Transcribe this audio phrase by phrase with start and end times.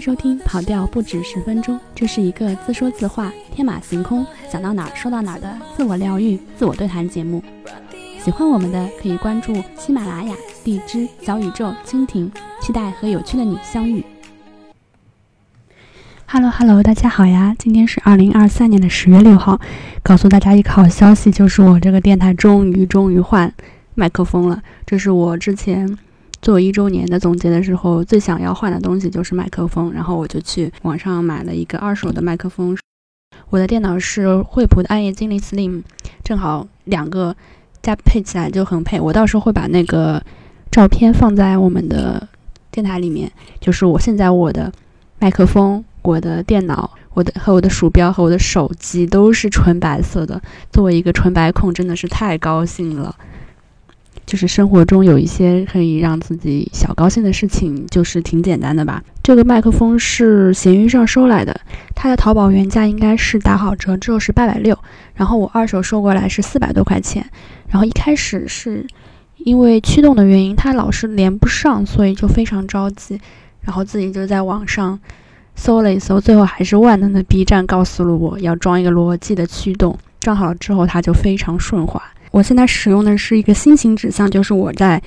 [0.00, 7.42] 收听《跑调不止十分钟》，这是一个自说自话、天马行空、想到哪儿说到哪儿的自我疗愈、自我对谈节目。
[8.22, 10.34] 喜欢我们的可以关注喜马拉雅、
[10.64, 12.30] 荔枝、小宇宙、蜻蜓，
[12.60, 14.04] 期待和有趣的你相遇。
[16.26, 17.54] Hello Hello，大家好呀！
[17.58, 19.58] 今天是二零二三年的十月六号，
[20.02, 23.50] 告诉大家一个好消息，就是我这个电台终于终于换
[23.94, 24.62] 麦克风了。
[24.84, 25.96] 这是我之前
[26.40, 29.92] 做一周年的总结的时候最想要换的东西，就是麦克风。
[29.92, 32.76] 然后我就去网上买了一个二手的麦克风。
[33.50, 35.82] 我的电脑是惠普的暗夜精灵 Slim，
[36.22, 37.34] 正好两个
[37.82, 39.00] 加配起来就很配。
[39.00, 40.22] 我到时候会把那个
[40.70, 42.28] 照片放在我们的
[42.70, 44.72] 电台里面，就是我现在我的
[45.18, 45.84] 麦克风。
[46.00, 50.40] 我的电脑、我的和我的鼠标和我的手机都是纯白色的。
[50.72, 53.14] 作为一个纯白控，真的是太高兴了。
[54.28, 59.02] 就是生活中有一些可以让自己小高兴的事情，就是挺简单的吧。
[59.22, 61.58] 这个麦克风是闲鱼上收来的，
[61.94, 64.78] 它的淘宝原价应该是打好折之后是八百六，
[65.14, 67.24] 然后我二手收过来是四百多块钱。
[67.68, 68.86] 然后一开始是
[69.38, 73.18] 因为驱动的原因，它老是连不上，所以就非常着急，
[73.62, 75.00] 然后自己就在网上。
[75.60, 82.00] 搜了一搜，最后还是万能的 B 站告诉了我要装一个罗技的驱动，装好了之后它就非常顺滑。
[82.30, 85.02] 我现在使用的是一个新型指向，就是我在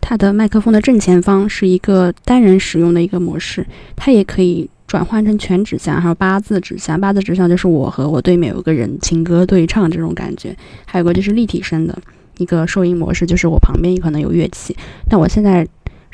[0.00, 7.00] 它的麦克风的正前方是一个单人使用的一个模式，它也可以转换成全指向，还有八字指向。
[7.00, 11.98] 八字指向就是我和我对面有个人情歌对唱这种感觉，还有个就是立体声的
[12.38, 14.76] 一个收音模式，就是我旁边可能有乐器。
[15.10, 15.66] 那我现在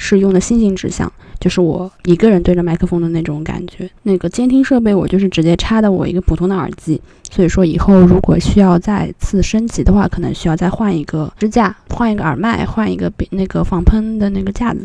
[0.02, 1.10] 是用的新型指向。
[1.38, 3.90] 就是我一个人对着麦克风的那种感觉。
[4.04, 7.00] 那个监听设备我就是直接插的我一个普通的耳机，
[7.30, 14.84] 所以说以后如果需要再次升级的话，可能需要再换一个支架，换一个耳麦，换一个那个防喷的那个架子。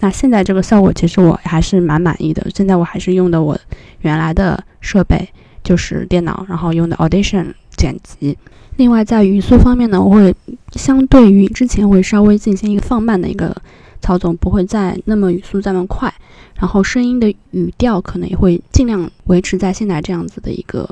[0.00, 2.46] 那现在这个效果其实我还是蛮满意的。
[2.54, 3.58] 现在我还是用的我
[4.02, 5.26] 原来的设备，
[5.64, 8.36] 就是电脑，然后用的 Audition 剪辑。
[8.76, 10.34] 另外在语速方面呢，我会
[10.72, 13.56] 相对于之前会稍微进行一个放慢的一个。
[14.00, 16.12] 曹总不会再那么语速这么快，
[16.54, 20.88] 然后声音的语调可能也会尽量维持在现在这样子的一个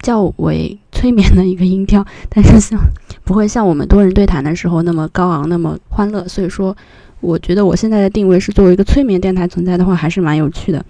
[0.00, 2.78] 较为催眠的一个音调，但是像
[3.24, 6.26] 不会像我们多人对谈的时候那么高昂、那么欢乐。
[6.28, 6.76] 所以说，
[7.20, 10.84] 我觉得我现在的定位是作为一个催眠电台存在的话，还是蛮有趣的。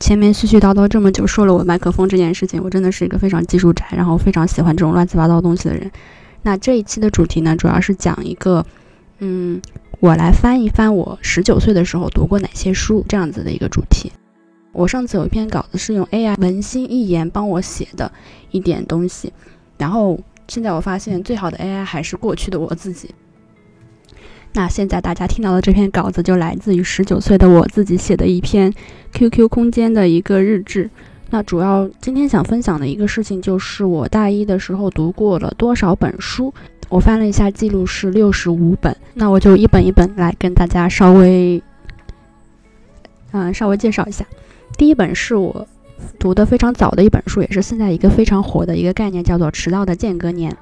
[0.00, 5.90] 前面絮絮叨叨这么久说了我麦克风这件事情，我真的是一个非常技术宅，然后非常喜欢这种乱七八糟东西的人。
[6.42, 8.64] 那这一期的主题呢，主要是讲一个，
[9.18, 9.60] 嗯。
[10.02, 14.10] 我来翻一翻我十九岁的时候读过哪些书，这样子的一个主题。
[14.72, 18.10] 我上次有一篇稿子是用 AI 文心一言帮我写的
[18.50, 19.32] 一点东西，
[19.78, 20.18] 然后
[20.48, 23.10] 现在我发现最好的 AI 还是过去的我自己。
[24.54, 28.74] 那现在大家听到的这篇稿子就来自于十九岁的我自己写的一篇
[29.12, 30.90] QQ 空间的一个日志。
[31.30, 36.52] 那主要今天想分享的一个事情就是我大一的时候读过了多少本书。
[36.92, 41.62] 我翻了一下记录是六十五本，那我就一本一本来跟大家稍微，
[43.30, 44.26] 嗯，稍微介绍一下。
[44.76, 45.66] 第一本是我
[46.18, 50.54] 读的非常早的一本书，也是现在一个非常火的一个概念，叫做迟到的间隔年。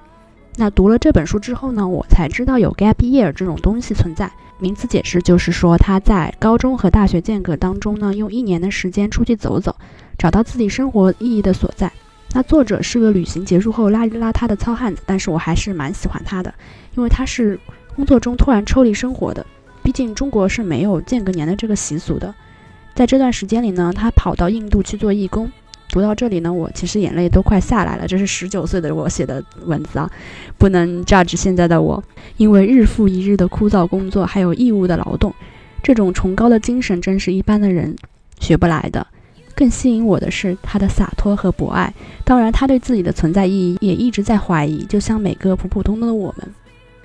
[0.55, 4.31] 那读了这本书之后呢，我才知道有 gap year 这种东西存在。
[4.61, 9.75] 名词解释就是说，他在高中和大学间隔当中呢，用一年的时间出去走走，
[10.17, 11.91] 找到自己生活意义的所在。
[12.33, 16.55] 那作者是个旅行结束后邋里邋遢的糙汉子，但是我还是蛮喜欢他的，
[16.95, 17.59] 因为他是
[17.97, 19.45] 工作中突然抽离生活的。
[19.83, 22.33] 毕竟中国是没有间隔年的这个习俗的。
[22.95, 25.51] 在这段时间里呢，他跑到印度去做义工。
[25.89, 28.07] 读到这里呢，我其实眼泪都快下来了。
[28.07, 30.09] 这是十九岁的我写的文字啊，
[30.57, 32.01] 不能榨汁现在的我，
[32.37, 35.35] 因为日复一日的枯燥工作还有义务的劳动，
[35.83, 37.97] 这种崇高的精神真是一般的人
[38.39, 39.05] 学不来的。
[39.61, 41.93] 更吸引我的是他的洒脱和博爱，
[42.25, 46.55] 当然他对自己的存在意义也一直在怀疑，就像每个普普通通的我们。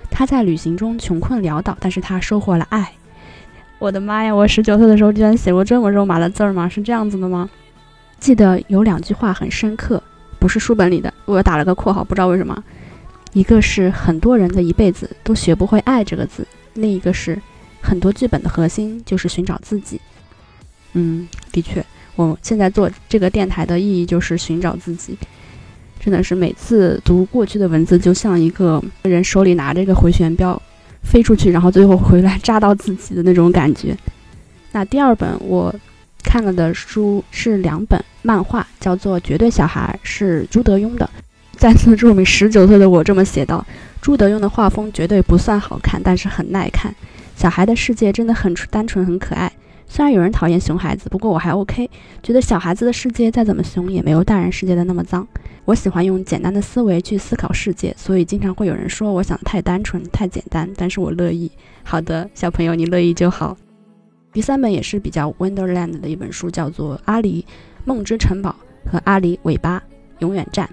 [0.10, 2.90] 他在旅行中穷困潦倒，但是他收获了爱。
[3.78, 4.34] 我的妈呀！
[4.34, 6.70] 我十九岁的时候居然写过这么肉麻的字儿吗？
[6.70, 7.50] 是这样子的吗？
[8.22, 10.02] 记得有两句话很深刻，
[10.40, 12.64] 不是书本里的，我打了个括号，不知道为什么。
[13.34, 17.38] 一个是很多人的一辈子都学不会爱这个字，另一个是
[17.82, 20.00] 很多剧本的核心就是寻找自己。
[20.94, 21.86] 嗯，的确。
[22.16, 25.18] 我现在做这个电台的意义就是寻找自己，
[26.00, 30.62] 真的是每次读过去的文字，就像一个人手里拿着一个回旋镖
[31.04, 33.98] 飞出去，然后最后回来扎到自己的那种感觉。
[34.72, 35.74] 那第二本我
[36.24, 41.10] 看了的书是两本漫画，叫做《绝对小孩》，是朱德庸的。
[41.58, 43.66] 再次注明，十九岁的我这么写道：
[44.02, 46.94] 朱德庸的画风绝对不算好看，但是很耐看。
[47.38, 49.52] 小孩的世界真的很单纯，很可爱。
[49.88, 51.90] 虽然有人讨厌熊孩子，不过我还 OK，
[52.22, 55.26] 觉得小孩子的世界再怎么熊，也没有大人世界的那么脏。
[55.64, 61.52] 我喜欢用简单的思维去思考世界，所以经常会有人说我想的太单纯、太简单，但是我乐意。
[61.84, 63.56] 好的，小朋友，你乐意就好。
[64.34, 67.44] 第三本也是比较 Wonderland 的一本书，叫做《阿狸
[67.86, 68.54] 梦之城堡》
[68.92, 69.82] 和《阿狸尾巴
[70.20, 70.68] 永远站》。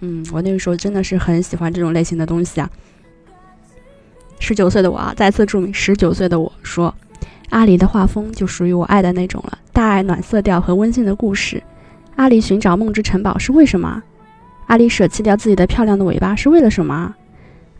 [0.00, 2.70] 嗯，我那个时候真的是很喜欢这种类型的东西啊。
[4.38, 6.94] 十九岁的我啊，再次注明，十九岁的我说。
[7.50, 11.62] 阿狸的画风就属于我爱的那种了，大爱暖色调和温馨的故事。
[12.16, 14.02] 阿狸寻找梦之城堡是为什么？
[14.66, 17.14] 阿狸舍弃掉自己的漂亮的尾巴是为了什么？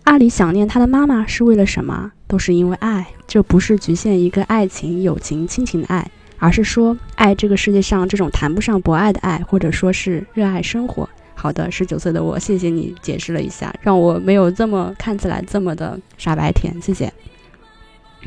[0.04, 2.10] 阿狸想念他的妈妈是为了什么？
[2.26, 3.06] 都是因为爱。
[3.28, 11.08] 这不是局限一个爱情、友情、亲情的爱，而是说爱这个世界上这种谈不上博爱的爱，或者说是热爱生活。
[11.34, 16.74] 好的，十九岁的我，谢谢你解释了一下，让我没有这么看起来这么的傻白甜。
[16.82, 17.12] 谢谢。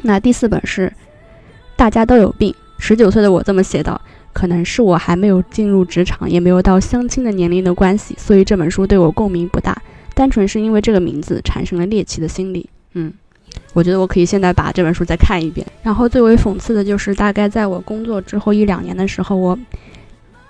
[0.03, 0.93] 那第四本是。
[1.75, 2.53] 大家都有病。
[2.77, 3.99] 十九岁的我这么写道
[4.33, 9.81] ：“可能是我还没有进入职场，也没有到相亲的年龄的关系，所以这本书对我共鸣不大。
[10.13, 12.69] 单纯是因为这个名字产生了猎奇的心理。
[12.93, 13.11] 嗯，
[13.73, 15.65] 我觉得我可以现在把这本书再看一遍。
[15.81, 19.57] 然后最为讽刺的就是，大概在我工作之后一两年的时候，我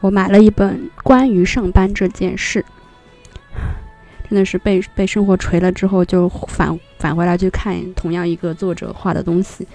[0.02, 2.66] 我买了一本关于上班这件事，
[4.28, 9.68] 真的是被被生活锤了之后，就返返回来去看同样一个作者画的东西。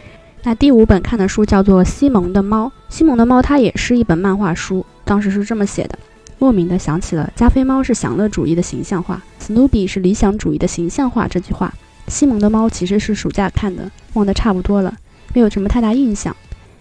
[0.44, 5.98] 那第五本看的书叫做《西蒙的猫》，西蒙的猫它也是一本漫画书，当时是这么写的：
[6.38, 11.74] 莫名的想起了加菲猫是享乐主义的形象化，史努比是理想主义的形象化这句话。
[12.06, 14.96] 西蒙的猫其实是暑假看的，忘得差不多了，
[15.34, 16.34] 没有什么太大印象。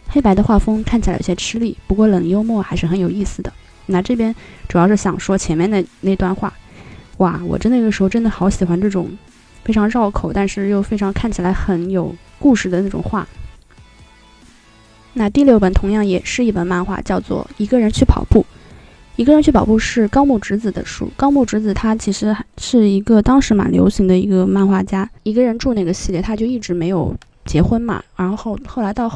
[0.07, 3.51] 黑白的画风看起来有些吃力，不过冷幽默还是很有意思的。
[3.87, 4.33] 那这边
[4.69, 6.53] 主要是想说前面的那段话，
[7.17, 9.09] 哇，我真那个时候真的好喜欢这种
[9.65, 13.27] 非常绕口，但是又非常看起来很有故事的那种话。
[15.17, 18.41] 那第六本同样也是一本漫画，叫做《一个人去跑步》。
[19.15, 21.09] 一个人去跑步是高木直子的书。
[21.17, 25.09] 高木直子他其实是一个当时蛮流行的一个漫画家。
[25.23, 29.11] 一个人住那个系列，他就一直没有结婚嘛，然后后来到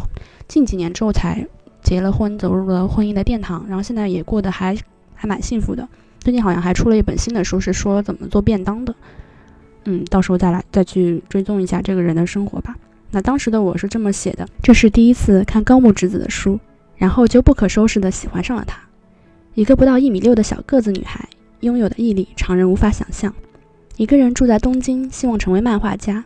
[0.47, 1.45] 近几年之后才
[1.83, 4.75] 结了婚，走入了婚姻的殿堂，然后现在也过得还
[5.13, 5.87] 还蛮幸福的。
[6.19, 8.95] 最近好像还出了一本新的书，是说怎么做便当的。
[9.85, 12.75] 嗯，到时候再来再去追踪一下这个人的生活吧。
[13.11, 16.57] 那当时的我是这么写的：这是第一次看高木直子的书，
[16.95, 18.79] 然后就不可收拾地喜欢上了她。
[19.53, 21.27] 一个不到一米六的小个子女孩，
[21.59, 23.33] 拥有的毅力常人无法想象。
[23.97, 26.23] 一个人住在东京，希望成为漫画家，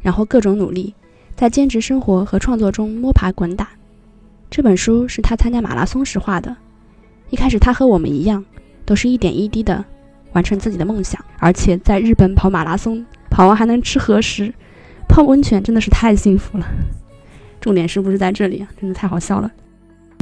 [0.00, 0.94] 然后各种努力，
[1.36, 3.68] 在兼职生活和创作中摸爬滚打。
[4.50, 6.56] 这本书是他参加马拉松时画的。
[7.28, 8.42] 一开始他和我们一样，
[8.86, 9.84] 都是一点一滴的
[10.32, 14.52] 完成自己的梦想，而且在日本跑马拉松，跑完还能吃和食。
[15.12, 16.66] 泡温泉真的是太幸福了，
[17.60, 18.68] 重点是不是在这里啊？
[18.80, 19.52] 真的太好笑了。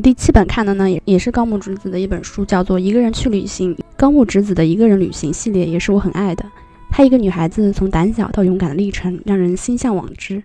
[0.03, 3.73] 第七本看的呢，也也是高木直子的一本书，叫做《一个人去旅行》。
[3.97, 6.45] 高木直子的一个人旅行系列也是我很爱的。
[6.91, 10.43] 她一个女孩子从胆小到勇敢的历程，让人心向往之。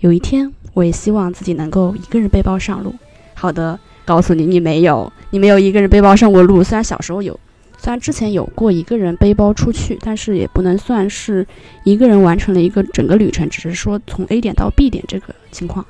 [0.00, 2.94] 有一天，我也希望自己能够一个人背包上路。
[3.32, 6.62] 好的，告诉你，你没有，你没有一个人背包上过路。
[6.62, 7.40] 虽然小时候有。
[7.80, 11.46] 虽然之前有过一个人背包出去，但是也不能算是
[11.84, 15.86] 一个人完成了一个整个旅程，只是说从 A 点到 B 点这个情况。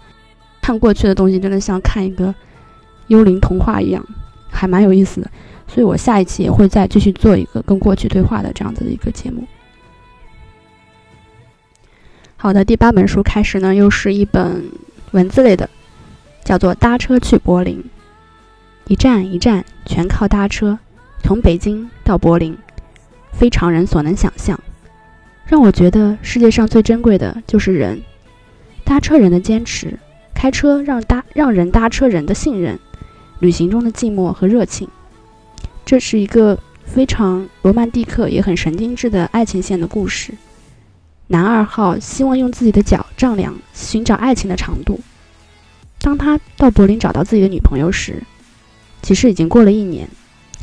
[0.61, 2.35] 看过去的东西，真的像看一个
[3.07, 4.07] 幽灵童话一样，
[4.51, 5.31] 还蛮有意思的。
[5.67, 9.43] 所以我下一期也会再继续做一个跟过去对话的这样子的一个节目。
[12.37, 14.63] 好的，第八本书开始呢，又是一本
[15.13, 15.69] 文字类的，
[16.45, 17.79] 叫做《搭车去柏林》，
[18.87, 20.79] 一站一站全靠搭车。
[21.29, 22.57] 从北京到柏林，
[23.33, 24.59] 非常人所能想象。
[25.45, 28.01] 让我觉得世界上最珍贵的就是人，
[28.83, 29.99] 搭车人的坚持，
[30.35, 32.79] 开车让搭让人搭车人的信任，
[33.41, 34.89] 旅行中的寂寞和热情。
[35.85, 40.33] 这是一个非常罗曼蒂克也很神经质的爱情线的故事。
[41.27, 44.99] 男二号希望用自己的脚丈量寻找爱情的长度。
[46.01, 48.23] 当他到柏林找到自己的女朋友时，
[49.03, 50.09] 其实已经过了一年。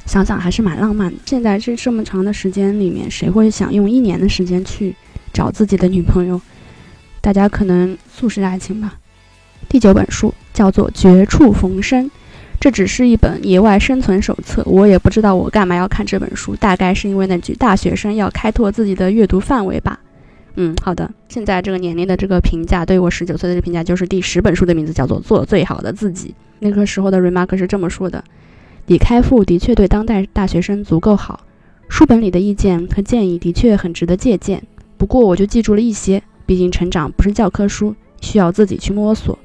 [0.05, 1.17] 想想还是蛮浪漫的。
[1.25, 4.95] 现在这这么长的时间里面，谁会想用一年的时间去
[5.33, 6.39] 找自己的女朋友？
[7.21, 8.93] 大家可能速食爱情吧。
[9.67, 12.05] 第九本书叫做《绝处逢生》，
[12.59, 14.61] 这只是一本野外生存手册。
[14.65, 19.99] 我也不知道我干嘛要看这本书，大概是因为那句“大学生要开拓自己的阅读范围”吧。
[20.55, 21.11] 嗯，好的。
[21.27, 26.29] 现在这个年龄的这个评价，对我十九岁的评价就是第十本书的名字叫做《做最好的自己》。
[26.59, 28.23] 那个时候的 remark 是这么说的。
[28.87, 31.39] 李开复的确对当代大学生足够好，
[31.89, 34.61] 书本里的意见和建议的确很值得借鉴。
[34.97, 39.37] 不过我就记住了一些，毕竟成长不是教科书，需要自己去摸索。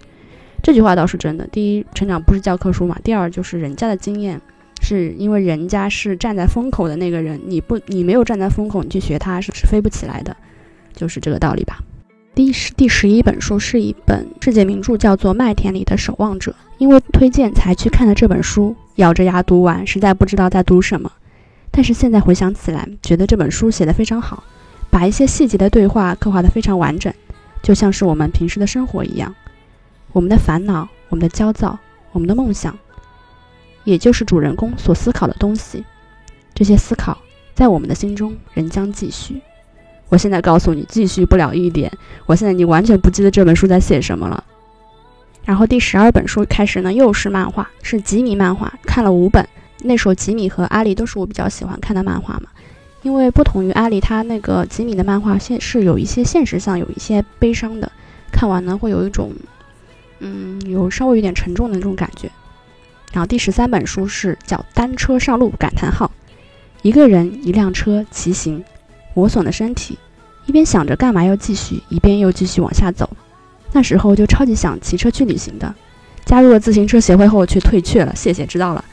[0.62, 1.46] 这句话倒是真的。
[1.46, 4.38] 第一，成长不是教科书嘛；第二，就是人家的经验，
[4.82, 10.36] 是因为人家是站在风口的那个人，你不，你没有站在风口，你去学他是是飞不起来的，
[10.94, 11.78] 就是这个道理吧。
[12.34, 16.52] 第十第十一本书是一本世界名著，叫做《麦田里的守望者》。
[16.76, 21.10] 因为推荐才去看的这本书，咬着牙读完，实在不知道在读什么。
[21.70, 24.42] 但是现在回想起来，觉得这本书写得非常好，
[24.90, 27.12] 把一些细节的对话刻画得非常完整，
[27.62, 29.34] 就像是我们平时的生活一样。
[30.12, 31.78] 我们的烦恼，我们的焦躁，
[32.12, 32.76] 我们的梦想，
[33.84, 35.84] 也就是主人公所思考的东西。
[36.52, 37.16] 这些思考
[37.54, 39.40] 在我们的心中仍将继续。
[40.08, 41.90] 我现在告诉你，继续不了一点。
[42.26, 44.42] 我现在你完全不记得这本书在写什么了。
[45.44, 49.46] 然后第十二本书开始呢，又是漫画，是吉米漫画，看了五本。
[49.82, 52.48] 那时候吉米和阿里都是我比较喜欢看的漫画嘛，
[53.02, 57.90] 因为不同于阿里，他那个吉米的漫画现是有一些现实上有一些悲伤的，
[58.30, 59.32] 看完呢会有一种，
[60.18, 62.30] 嗯，有稍微有点沉重的那种感觉。
[63.12, 66.06] 然后第十三本书是叫《单车上路感叹号》，
[66.82, 68.62] 一个人一辆车骑行。
[69.12, 69.98] 磨损的身体，
[70.46, 73.10] 一边想着干嘛要继续，一边又继续往下走。
[73.72, 75.74] 那时候就超级想骑车去旅行的。
[76.24, 78.14] 加入了自行车协会后，却退却了。
[78.14, 78.84] 谢谢，知道了。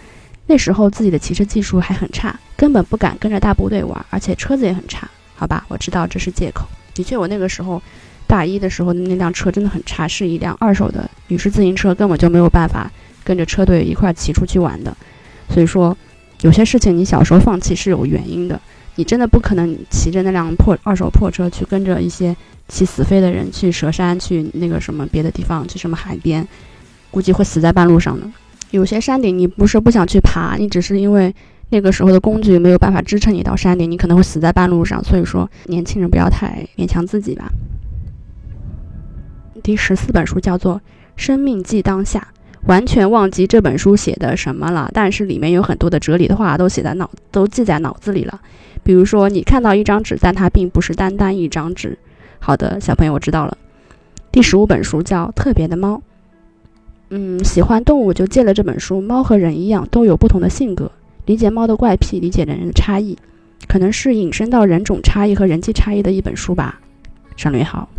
[0.48, 5.08] 那时候自己的骑车技术还很差，根本不敢跟着大部队玩，而且车子也很差。
[5.36, 6.66] 好吧，我知道这是借口。
[6.94, 7.82] 的确，我那个时候
[8.26, 12.90] 大一的时候的那辆车真的很差，是一辆二手的女士自行车，根本就没有办法
[13.24, 14.96] 跟着车队一块骑出去玩的。
[15.50, 15.96] 所以说，
[16.42, 18.60] 有些事情你小时候放弃是有原因的。
[18.98, 22.36] 你真的不可能骑着那辆破二手破车去跟着一些
[22.68, 26.46] 骑死飞的人去蛇山，去那个什么别的地方，去什么海边，
[27.10, 28.28] 估计会死在半路上的。
[28.72, 31.34] 有些山顶你不是不想去爬，你只是因为
[31.70, 35.02] 那个时候的工具没有办法支撑你到山顶，你可能会死在半路上。
[35.04, 37.52] 所以说，年轻人不要太勉强自己吧。
[39.64, 40.76] 第十四本书叫做
[41.16, 42.20] 《生命即当下》。
[42.66, 48.42] 完全忘记这本书写的什么了，但是里面有很多的哲理的话都写在脑，都记在脑子里了。
[48.88, 51.98] 比如说，你看到一张纸，但它并不是单单一张纸。
[52.40, 53.58] 好的，小朋友，我知道了。
[54.32, 55.96] 第十五本书叫《特别的猫》。
[57.10, 59.02] 嗯，喜欢动物就借了这本书。
[59.02, 60.90] 猫和人一样，都有不同的性格。
[61.26, 63.18] 理解猫的怪癖，理解人的差异，
[63.68, 66.80] 可能是引申到人种差异和人际差异的一本书吧。
[67.36, 67.90] 省略号。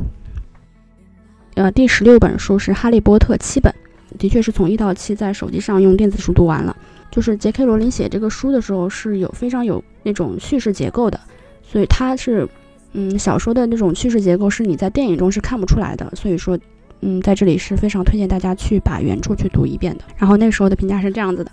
[1.56, 3.74] 呃，第十六本书是《哈利波特》七本。
[4.18, 6.74] 的确是从一到七在手机上用电子书读完了。
[7.10, 11.20] 就是杰克罗琳写这个书的时候是有非常有那种叙事结构的，
[11.62, 12.48] 所以它是，
[12.94, 16.10] 嗯，小说的那种叙事结构是你在电影中是看不出来的。
[16.16, 16.58] 所以说，
[17.02, 20.04] 嗯，在这里是非常推荐大家去把原著去读一遍的。
[20.16, 21.52] 然后那时候的评价是这样子的：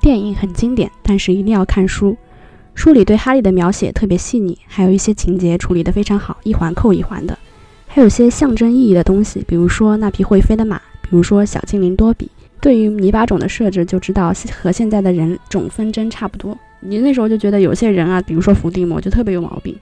[0.00, 2.16] 电影很经典，但是一定要看书。
[2.74, 7.38] 书里对哈利的描写特别细腻，还有一些情节处理得非常好，一环扣一环的。
[7.86, 10.80] 还有些象征意义的东西，比如说那匹会飞的马。
[11.02, 12.28] 比如说小精灵多比，
[12.60, 16.58] 对于泥巴种的设置就知道和现在的人种纷争差不多。
[16.84, 19.76] 你那时候就觉得有些人啊，比如说伏地魔就特别有毛病，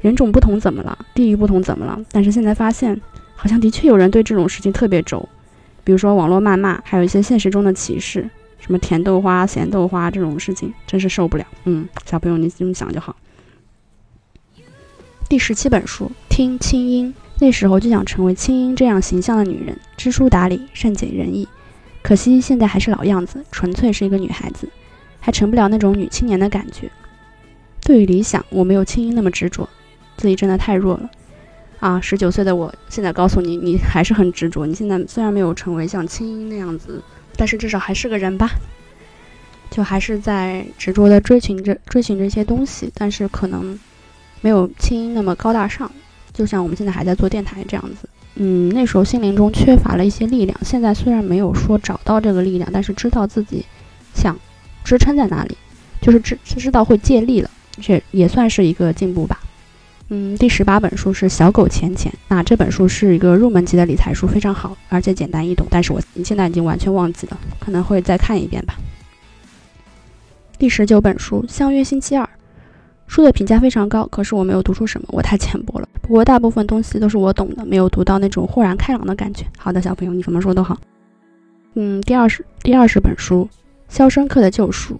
[0.00, 0.96] 人种不同怎么了？
[1.14, 2.00] 地域不同怎么了？
[2.12, 2.98] 但是现在发现，
[3.34, 5.28] 好像的确有人对这种事情特别轴，
[5.82, 11.44] 比如说网络谩骂，还有一些现实中的歧视，什么甜豆花、咸豆花这种事情，真是受不了。
[11.64, 13.16] 嗯，小朋友你这么想就好。
[15.28, 17.14] 第十七本书，听清音。
[17.40, 21.48] 那时候就想成为青音这样形象的女人，知书达理，善解人意。
[22.00, 24.68] 可惜现在还是老样子，纯粹是一个女孩子，
[25.24, 26.90] 还成不了那种女青年的感觉。
[27.80, 29.66] 对于理想，我没有青音那么执着，
[30.18, 31.10] 自己真的太弱了。
[31.80, 34.66] 啊，十九岁的我现在告诉你，你还是很执着。
[34.66, 37.02] 你现在虽然没有成为像青音那样子，
[37.36, 38.50] 但是至少还是个人吧。
[39.70, 43.80] 就还是在执着的追寻着追寻着一些东西，但是可能
[44.42, 45.90] 没有青音那么高大上。
[46.34, 50.58] 就像我们现在还在做电台这样子，嗯，那时候心灵中缺乏了一些力量。
[50.62, 53.64] 现在虽然没有说找到这个力量，但是知道自己
[54.12, 54.38] 想
[54.84, 55.56] 支撑在哪里，
[56.00, 57.50] 就是知知道会借力了，
[57.80, 59.40] 这也算是一个进步吧。
[60.10, 65.66] 嗯，第十八本书是《小狗钱钱》，那这本书是一个入门级的理财书，非常好，而且简单易懂。
[65.70, 68.74] 但是我现在已经完全忘记了，可能会再看一遍吧。
[70.58, 72.22] 第十九本书《相约星期二》。
[73.06, 75.86] 书的评价非常高，可是我没有读出什么，我太浅薄了。
[76.00, 79.44] 不过大部分东西都是我懂的，没有读到那种豁然开朗的感觉。
[79.58, 80.76] 好的，小朋友，你怎么说都好。
[81.74, 83.46] 嗯，第二十第二十本书
[83.88, 84.94] 《肖申克的救赎》，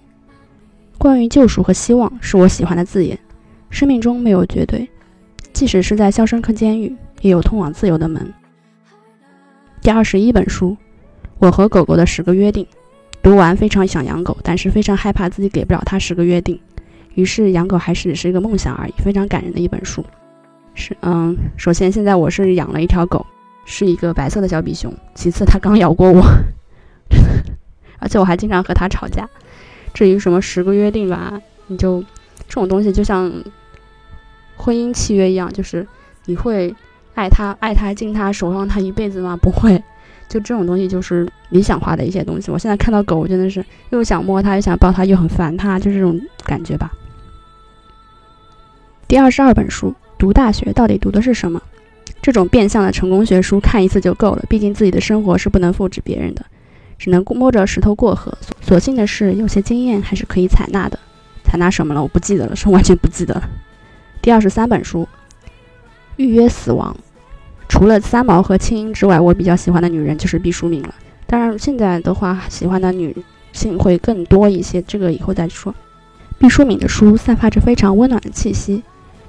[0.98, 3.18] 关于救赎和希望是我喜欢的字眼。
[3.70, 4.88] 生命中没有绝对，
[5.52, 8.32] 即使是在肖申克监狱，也有通往自由的门。
[9.80, 10.70] 第二十一本书
[11.38, 12.64] 《我和狗狗的十个约定》，
[13.20, 16.58] 读完非常想养狗，但是非常害怕自己给不了它十个约定。
[17.14, 20.04] 于是养狗还是只是一个梦想而已，非常感人的一本书。
[20.74, 23.24] 是，嗯，首先现在我是养了一条狗，
[23.64, 26.22] 是一个白色的小比熊，其次它刚咬过我，
[28.04, 29.26] 而且我还经常和他吵架。
[29.94, 32.00] 至于什么十个约定吧，你就
[32.46, 33.32] 这种东西就像
[34.56, 35.86] 婚姻契约一样，就是
[36.26, 36.72] 你会
[37.14, 39.36] 爱他、爱他、敬他、守望他一辈子吗？
[39.42, 39.82] 不会。
[40.26, 42.50] 就这种东西就是理想化的一些东西。
[42.50, 46.90] 我现在看到狗，我真的是又想摸它，又想抱它，又很烦它，就这种感觉吧。
[49.06, 51.62] 第二十二本书，读大学到底读的是什么？
[52.22, 56.44] 这种变相的成功学书看一次就够了，毕竟自己的生活是不能复制别人的，
[57.04, 58.32] 只能摸着石头过河。
[58.62, 60.98] 所幸的是，有些经验还是可以采纳的。
[61.44, 62.00] 采纳什么了？
[62.00, 63.42] 我不记得了，是完全不记得了。
[64.22, 65.06] 第二十三本书，
[66.16, 66.96] 预约死亡。
[67.68, 70.94] 除了三毛和青音之外，我比较喜欢的女人就是毕淑敏了。
[71.26, 73.14] 当然，现在的话，喜欢的女
[73.52, 75.74] 性会更多一些，这个以后再说。
[76.38, 78.82] 毕淑敏的书散发着非常温暖的气息。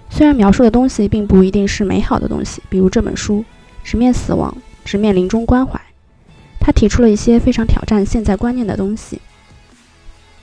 [0.10, 3.44] 虽然描述的东西并不一定是美好的东西，比如这本书
[3.84, 4.56] 直面死亡，
[4.86, 5.82] 直面临终关怀，
[6.66, 9.22] 他提出了一些非常挑战现在观念的东西，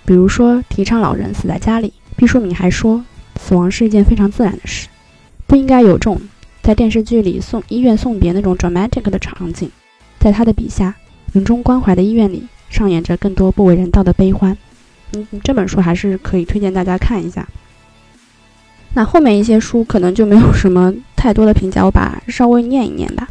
[0.05, 1.93] 比如说提倡老人死在家里。
[2.15, 3.05] 毕淑敏还说，
[3.41, 4.87] 死亡是一件非常自然的事，
[5.49, 6.23] 不应该有这种
[6.63, 9.69] 在电视剧里送医院送别那种 dramatic 的场景。
[10.21, 10.95] 在他的笔下，
[11.33, 14.57] 临终关怀的医院里上演着更多不为人道的悲欢。
[15.15, 17.49] 嗯，这本书还是可以推荐大家看一下。
[18.95, 23.29] 那后面一些书可能就没有什么太多的评价，我把稍微念一念吧。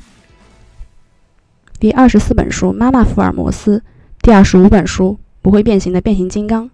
[1.81, 3.79] 第二十四本书《妈妈福尔摩斯》，
[4.21, 6.65] 第二十五本书《不会变形的变形金刚》，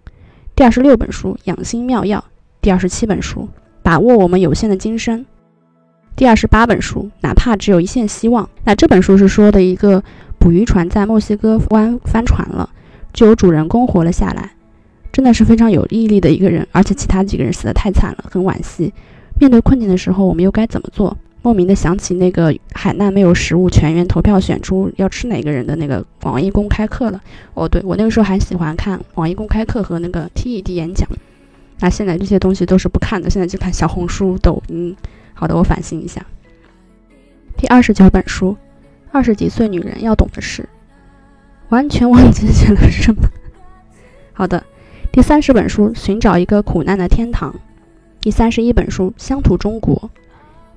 [0.54, 2.18] 第二十六本书《养心妙药》，
[2.60, 3.40] 第二十七本书
[3.82, 5.20] 《把握我们有限的今生》，
[6.14, 8.44] 第二十八本书《哪怕只有一线希望》。
[8.64, 10.04] 那这本书是说的一个
[10.38, 12.68] 捕鱼船在墨西哥湾翻船了，
[13.14, 14.50] 就有主人公活了下来。
[15.10, 18.92] 真的是非常有毅力的一个人，而且其他几个人死得太惨了，很惋惜。
[19.40, 21.16] 面对困境的时候，我们又该怎么做？
[21.48, 27.18] 莫名的想起那个海难没有食物，全员投票选出要吃哪个人的那个网易公开课了。
[27.54, 31.08] 哦，对我那个时候还喜欢看网易公开课和那个 TED 演讲。
[31.80, 34.94] 那现在这些东西都是不看的，现在就看小红书、抖音。
[35.32, 36.22] 好的，我反省一下。
[37.56, 38.54] 第二十九本书，
[39.10, 40.68] 二十几岁女人要懂的事，
[41.70, 43.22] 完全忘记写了什么。
[44.34, 44.62] 好的。
[45.10, 47.50] 第三十本书《寻找一个苦难的天堂》，
[48.20, 49.96] 第三十一本书《乡土中国》，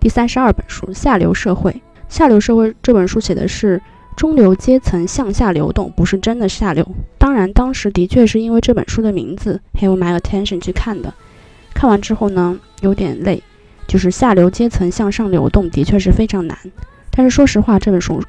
[0.02, 1.72] 第三十二本书《下流社会》。
[2.10, 3.80] 下流社会这本书写的是
[4.18, 6.84] 中流阶层向下流动，不是真的下流。
[7.20, 11.14] 当然，当时的确是因为这本书的名字 have my attention 去看的。
[11.76, 13.44] 看完之后呢，有点累，
[13.86, 16.58] 就是下流阶层向上流动的确是非常难。
[17.12, 18.20] 但是说实话，这本书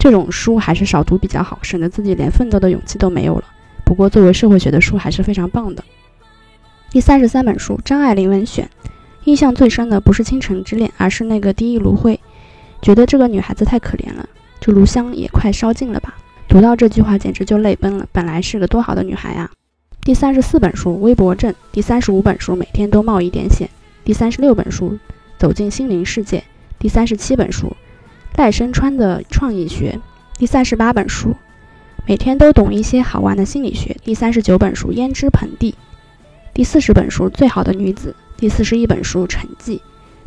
[0.00, 3.44] 这种书还是少读比较好，省得自己连奋斗的勇气都没有了。
[3.84, 5.84] 不过，作为社会学的书还是非常棒的。
[6.90, 8.68] 第三十三本书《张爱玲文选》，
[9.24, 12.18] 印象最深的不是《倾城之恋》，而是那个第一炉灰。
[12.80, 14.28] 觉得这个女孩子太可怜了，
[14.60, 16.16] 这炉香也快烧尽了吧？
[16.48, 18.06] 读到这句话简直就泪奔了。
[18.10, 19.50] 本来是个多好的女孩啊！
[20.02, 23.68] 第三十四本书《微博症》，第三十五本书《每天都冒一点险》，
[24.04, 24.92] 第三十六本书
[25.38, 26.38] 《走进心灵世界》，
[26.78, 27.68] 第三十七本书
[28.38, 29.92] 《赖声川的创意学》，
[30.38, 31.36] 第三十八本书。
[32.06, 33.94] 每天都懂一些好玩的心理学。
[34.02, 35.72] 第三十九本书《胭脂盆地》，
[36.54, 39.76] 第四十本书《最好的女子》，第四十一本书《沉寂》，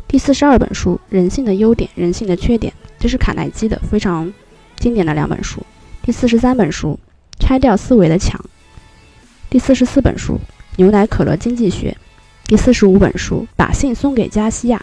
[0.06, 4.32] 第四十二本书《人性的优点，人性的缺点》，这是卡耐基的非常
[4.76, 5.60] 经典的两本书。
[6.00, 6.96] 第四十三本书
[7.44, 8.40] 《拆掉思维的墙》，
[9.50, 10.34] 第四十四本书
[10.76, 11.90] 《牛奶可乐经济学》，
[12.48, 14.78] 第四十五本书《把信送给加西亚》，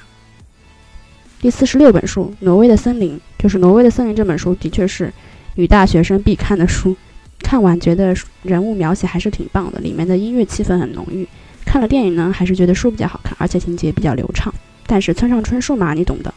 [1.41, 5.11] 第四十六本书《挪威的森林》，就是《挪威的森林》这本书的确是。
[5.55, 6.95] 女大学生必看的书，
[7.39, 11.27] 看完觉得人物描写还是挺棒的，里面的音乐气氛很浓郁。
[11.65, 14.53] 看了电影呢，还是觉得书比较好看，而且情节比较流畅。
[14.87, 16.33] 但是村上春树嘛，你懂的。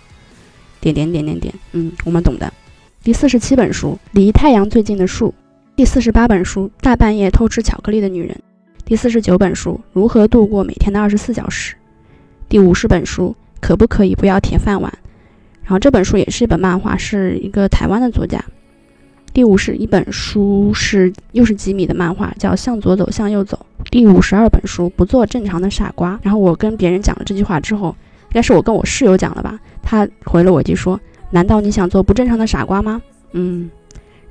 [0.80, 2.52] 点点点点点，嗯，我们懂的。
[3.02, 5.28] 第四十七本书《离太阳最近的树》，
[5.74, 8.30] 第四十八本书《大半夜偷吃巧克力的女人》，
[8.84, 11.74] 第四十九本书《如何度过每天的二十四小时》，
[12.48, 14.92] 第五十本书《可不可以不要铁饭碗》。
[15.62, 18.44] 然后这本书也是一本漫画，是一个台湾的作家。
[19.35, 23.59] 第五十一本书是又是吉米的漫画，叫《向左走，向右走》。
[23.90, 26.18] 第五十二本书不做正常的傻瓜。
[26.23, 27.88] 然后我跟别人讲了这句话之后，
[28.29, 29.59] 应该是我跟我室友讲了吧？
[29.83, 30.99] 他回了我一句说
[31.31, 33.68] ：“难道你想做不正常的傻瓜吗？”嗯。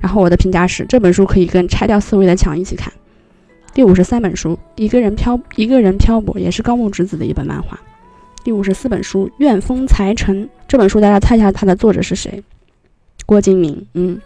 [0.00, 2.90] 然后我的评价是这本书可以跟《拆掉思维的墙》一起看。
[3.74, 7.78] 第五十三本书一个人漂一个人漂泊，也是高木直子的一本漫画。
[8.42, 12.42] 第五十四本书《怨风才成》这本书，大家猜一下它的作者是谁？
[13.26, 13.86] 郭敬明。
[13.92, 14.18] 嗯。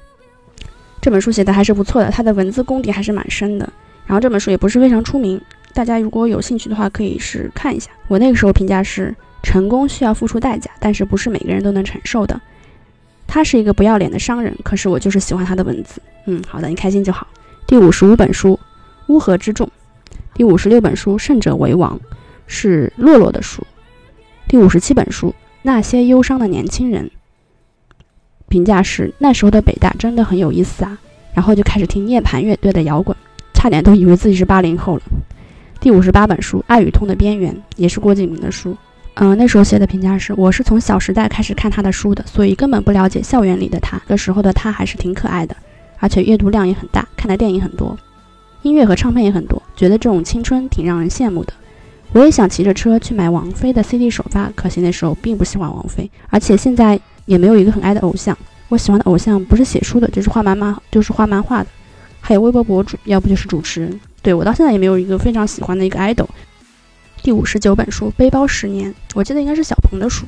[1.01, 3.69] 这本书写的还是不错的，他的文字功底还是蛮深的。
[4.07, 5.41] 然后这本书也不是非常出名，
[5.75, 7.91] 大家如果有兴趣的话，可以是看一下。
[8.09, 12.41] 我那个时候评价是：成功需要付出代价，但是不是每个人都能承受的。
[13.27, 16.01] 他是一个不要脸的商人，可是我就是喜欢他的文字。
[16.27, 17.27] 嗯，好的，你开心就好。
[17.67, 18.55] 第五十五本书
[19.09, 19.67] 《乌合之众》，
[20.33, 21.99] 第五十六本书《胜者为王》，
[22.47, 23.63] 是洛洛的书。
[24.49, 25.29] 第五十七本书
[25.61, 27.05] 《那些忧伤的年轻人》，
[28.49, 30.99] 评价是那时候的北大真的很有意思啊。
[31.35, 33.17] 然后就开始听涅槃乐队的摇滚，
[33.55, 35.03] 差点都以为自己是八零后了。
[35.81, 38.77] 第五十八本书《爱与痛的边缘》，也是郭敬明的书。
[39.15, 44.01] 嗯，那时候写的评价是：我是从《小时代》开始看他的书的，所以根本不了解校园里的他。
[44.09, 45.55] 那时候的他还是挺可爱的，
[45.99, 47.97] 而且阅读量也很大，看的电影很多，
[48.63, 51.53] 音乐和唱片也很多，觉得这种青春挺让人羡慕的。
[52.13, 58.37] 我也想骑着车去买王菲的 CD 首发，可惜那时候并不喜欢王菲，而且现在也没有一个很爱的偶像。
[58.69, 61.69] 我喜欢的偶像不是写书的，就是画漫漫，就是画漫画的，
[62.21, 64.01] 还有微博博主，要不就是主持人。
[64.21, 66.27] 对我到现在也没有一个非常喜欢的一个 idol。
[67.23, 70.25] 第五十九本书《背包十年》，我记得应该是小鹏的书。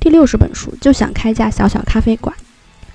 [0.00, 2.34] 第六十本书就想开家小小咖啡馆。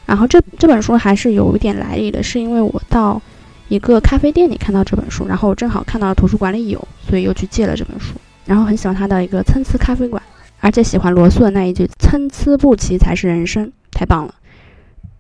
[0.06, 3.22] 然后这这本书还是有一点来历的，是因为我到
[3.68, 8.14] 一个咖啡店里看到这本书，然后正好看到图书馆里有，所以又去借了这本书。
[8.46, 10.22] 然后很喜欢他的一个参差咖啡馆，
[10.68, 14.36] 而且喜欢罗素的那一句“参差不齐才是人生”，太棒了。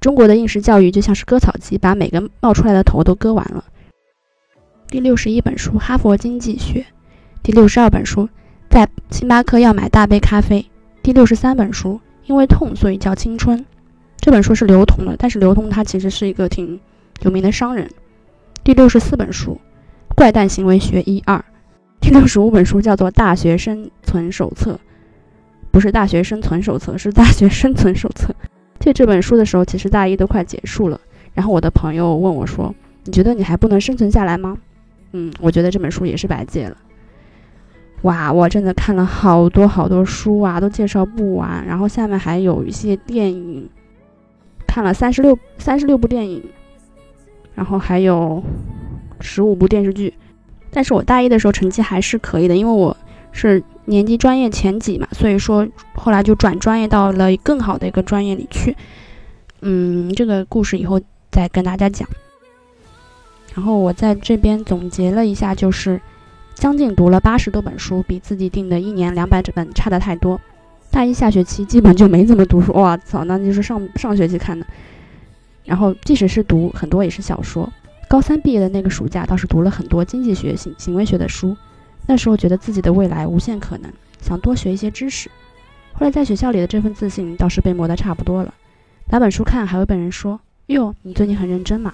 [0.02, 3.64] 中国的应试教育就像是割草机，把每个冒出来的头都割完了。
[4.90, 6.82] 第六十一本书《哈佛经济学》。
[7.44, 8.28] 第六十二本书，
[8.70, 10.70] 在星巴克要买大杯咖啡。
[11.02, 13.66] 第六十三本书，因为痛所以叫青春。
[14.20, 16.78] 这本书是刘同的，但是刘同他其实是一个挺
[17.22, 17.90] 有名的商人。
[18.66, 19.58] 第六十四本书，
[20.14, 21.42] 怪诞行为学一二。
[22.02, 24.78] 第六十五本书叫做大学生存手册，
[25.78, 28.34] 不是大学生存手册，是大学生存手册。
[28.80, 31.00] 借这本书的时候，其实大一都快结束了。
[31.36, 32.74] 然后我的朋友问我说
[33.06, 34.58] ：“你觉得你还不能生存下来吗？”
[35.14, 36.76] 嗯，我觉得这本书也是白借了。
[38.02, 41.64] 哇，我真的看了好多好多书啊，都介绍不完。
[41.68, 43.70] 然后下面还有一些电影，
[44.66, 46.44] 看了三十六三十六部电影，
[47.54, 48.44] 然后还有
[49.20, 50.12] 十五部电视剧。
[50.72, 52.98] 但是我大一的时候成绩还是可以的，因为我
[53.32, 58.78] 是年级专业前几嘛，所以说后来就转专业到了更好的一个专业里去。
[59.62, 62.08] 嗯，这个故事以后再跟大家讲。
[63.54, 66.00] 然后我在这边总结了一下，就是。
[66.60, 70.42] 将近读了八十多本书，比自己定的一年两百本差的太多。
[70.90, 74.66] 大一下学期基本就没怎么读书，哇操，那就是上上学期看的。
[75.66, 77.72] 然后即使是读很多也是小说。
[78.10, 81.56] 高三毕业的那个暑假倒是读了很多经济学、行行为学的书。
[82.08, 85.30] 那时候觉得自己的未来无限可能，想多学一些知识。
[85.94, 88.54] 后来在学校里的这份自信倒是被磨得差不多了。
[89.12, 91.94] 拿本书看，还会被人说：“哟，你最近很认真嘛？”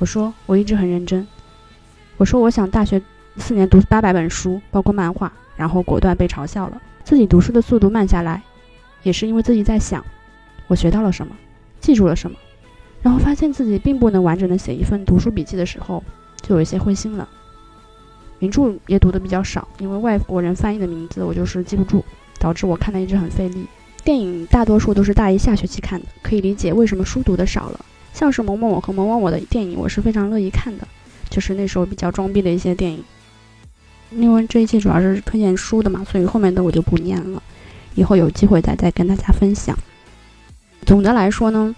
[0.00, 1.24] 我说：“我一直很认真。”
[2.16, 3.00] 我说：“我想大学。”
[3.36, 6.80] 四年读八百本书，包括漫画，然后果断被嘲笑了。
[7.02, 8.40] 自己读书的速度慢下来，
[9.02, 10.04] 也是因为自己在想，
[10.68, 11.36] 我学到了什么，
[11.80, 12.36] 记住了什么。
[13.02, 16.00] 然后发现自己并不能完整的写一份读书笔记的时候，
[16.42, 17.28] 就有一些灰心了。
[18.38, 22.04] 名著也读的比较少，因为外国人翻译的名字我就是记不住，
[22.38, 23.66] 导致我看的一直很费力。
[24.04, 27.84] 电影大多数都是大一下学期看的，可以理解为什么书读的少了。
[28.12, 30.86] 像是某某我和某某我的电影，我是非常乐意看的，
[31.30, 33.02] 就是那时候比较装逼的一些电影。
[34.10, 37.42] 因为这一期主要是推荐书的嘛，所以后面的我就不念了，
[37.94, 39.76] 以后有机会再再跟大家分享。
[40.86, 41.74] 总的来说呢，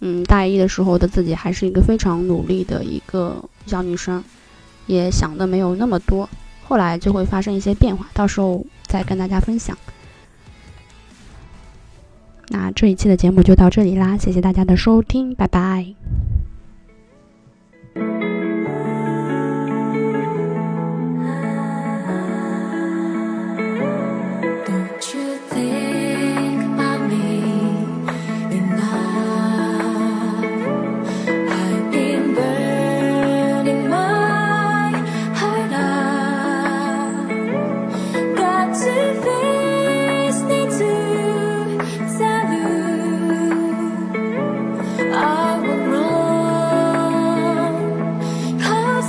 [0.00, 4.22] 嗯，大一的时候的自己还是一个非常努力的一个小女生，
[4.90, 6.28] 也想的没有那么多，
[6.64, 9.78] 后来就会发生一些变化，到时候再跟大家分享。
[12.48, 15.94] 那这一期的节目就到这里啦，谢谢大家的收听，拜拜。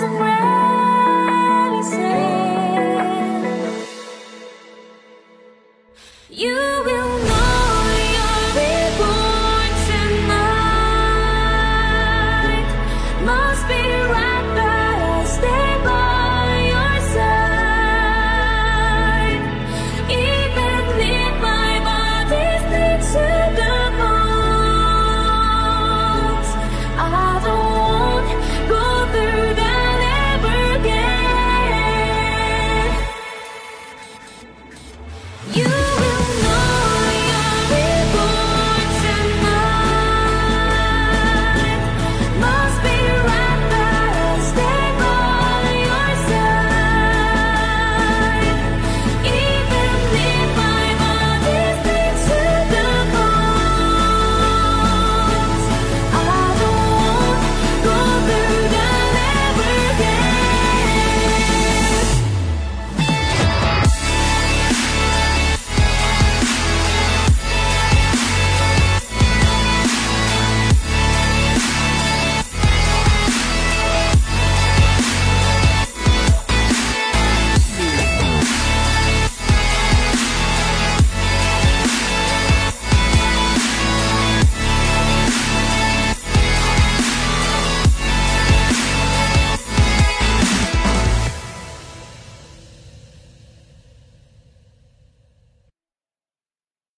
[0.02, 0.51] some rain.